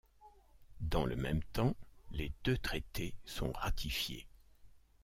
Dans 0.79 1.05
le 1.05 1.15
même 1.15 1.43
temps, 1.53 1.75
les 2.09 2.31
deux 2.43 2.57
traités 2.57 3.13
sont 3.23 3.51
ratifiés. 3.51 4.25